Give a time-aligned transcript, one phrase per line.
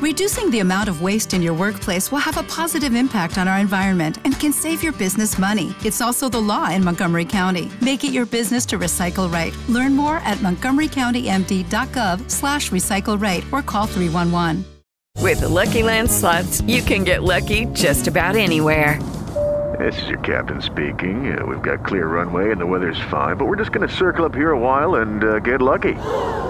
[0.00, 3.58] Reducing the amount of waste in your workplace will have a positive impact on our
[3.58, 5.74] environment and can save your business money.
[5.84, 7.68] It's also the law in Montgomery County.
[7.80, 9.52] Make it your business to recycle right.
[9.68, 14.64] Learn more at montgomerycountymd.gov slash recycle right or call 311.
[15.16, 19.02] With the Lucky Land slots, you can get lucky just about anywhere.
[19.80, 21.36] This is your captain speaking.
[21.36, 24.24] Uh, we've got clear runway and the weather's fine, but we're just going to circle
[24.24, 25.96] up here a while and uh, get lucky.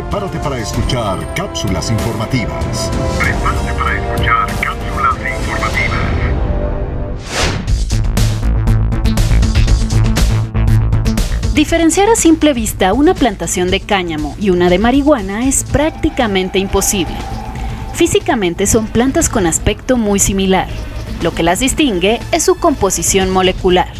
[0.00, 2.90] Prepárate para escuchar cápsulas informativas.
[3.18, 6.00] Prepárate para escuchar cápsulas informativas.
[11.52, 17.14] Diferenciar a simple vista una plantación de cáñamo y una de marihuana es prácticamente imposible.
[17.92, 20.68] Físicamente son plantas con aspecto muy similar.
[21.22, 23.92] Lo que las distingue es su composición molecular.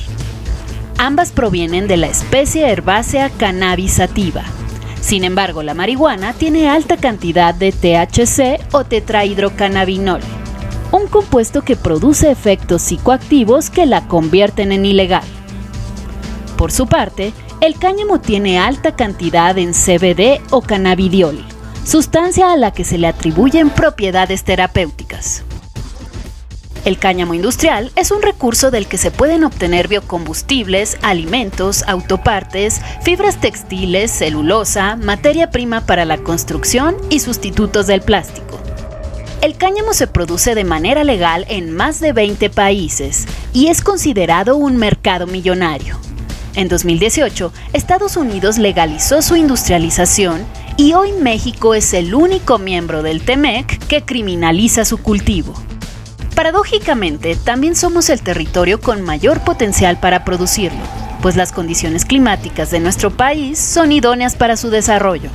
[0.97, 4.45] Ambas provienen de la especie herbácea Cannabis sativa.
[5.01, 10.21] Sin embargo, la marihuana tiene alta cantidad de THC o tetrahidrocannabinol,
[10.93, 15.25] un compuesto que produce efectos psicoactivos que la convierten en ilegal.
[16.57, 21.45] Por su parte, el cáñamo tiene alta cantidad en CBD o cannabidiol,
[21.85, 25.45] sustancia a la que se le atribuyen propiedades terapéuticas.
[26.91, 33.41] El cáñamo industrial es un recurso del que se pueden obtener biocombustibles, alimentos, autopartes, fibras
[33.41, 38.59] textiles, celulosa, materia prima para la construcción y sustitutos del plástico.
[39.41, 44.57] El cáñamo se produce de manera legal en más de 20 países y es considerado
[44.57, 45.97] un mercado millonario.
[46.57, 50.45] En 2018, Estados Unidos legalizó su industrialización
[50.77, 55.55] y hoy México es el único miembro del TEMEC que criminaliza su cultivo.
[56.41, 60.81] Paradójicamente, también somos el territorio con mayor potencial para producirlo,
[61.21, 65.29] pues las condiciones climáticas de nuestro país son idóneas para su desarrollo.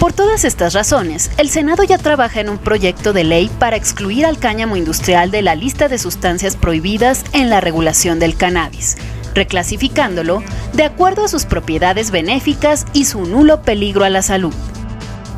[0.00, 4.26] Por todas estas razones, el Senado ya trabaja en un proyecto de ley para excluir
[4.26, 8.96] al cáñamo industrial de la lista de sustancias prohibidas en la regulación del cannabis,
[9.36, 10.42] reclasificándolo
[10.72, 14.52] de acuerdo a sus propiedades benéficas y su nulo peligro a la salud.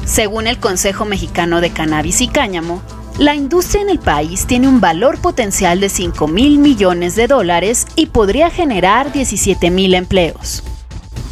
[0.07, 2.81] Según el Consejo Mexicano de Cannabis y Cáñamo,
[3.19, 7.87] la industria en el país tiene un valor potencial de 5 mil millones de dólares
[7.97, 10.63] y podría generar 17 mil empleos.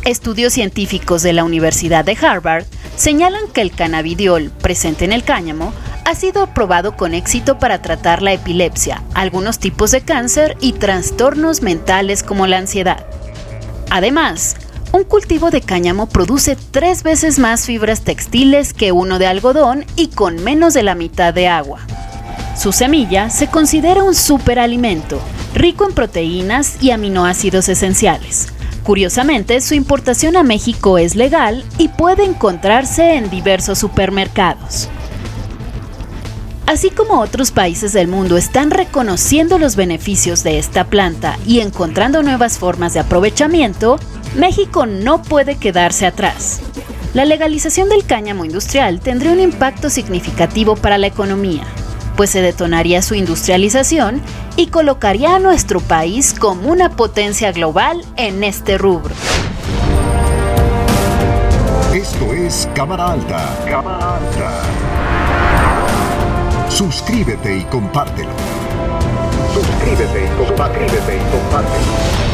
[0.07, 2.65] Estudios científicos de la Universidad de Harvard
[2.97, 5.75] señalan que el cannabidiol presente en el cáñamo
[6.07, 11.61] ha sido aprobado con éxito para tratar la epilepsia, algunos tipos de cáncer y trastornos
[11.61, 13.07] mentales como la ansiedad.
[13.91, 14.57] Además,
[14.95, 20.07] un cultivo de cáñamo produce tres veces más fibras textiles que uno de algodón y
[20.07, 21.81] con menos de la mitad de agua.
[22.57, 25.21] Su semilla se considera un superalimento,
[25.53, 28.47] rico en proteínas y aminoácidos esenciales.
[28.85, 34.89] Curiosamente, su importación a México es legal y puede encontrarse en diversos supermercados.
[36.67, 42.23] Así como otros países del mundo están reconociendo los beneficios de esta planta y encontrando
[42.23, 43.99] nuevas formas de aprovechamiento,
[44.35, 46.61] México no puede quedarse atrás.
[47.15, 51.63] La legalización del cáñamo industrial tendría un impacto significativo para la economía,
[52.17, 54.21] pues se detonaría su industrialización
[54.57, 59.15] y colocaría a nuestro país como una potencia global en este rubro.
[61.95, 63.57] Esto es Cámara Alta.
[63.69, 64.63] Cámara Alta.
[66.69, 68.33] Suscríbete y compártelo.
[69.55, 72.34] Suscríbete y compártete y compártelo.